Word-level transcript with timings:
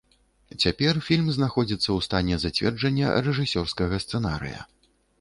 Цяпер 0.63 0.93
фільм 1.09 1.27
знаходзіцца 1.35 1.83
ў 1.83 1.99
стане 2.07 2.41
зацверджання 2.47 3.15
рэжысёрскага 3.31 4.05
сцэнарыя. 4.09 4.71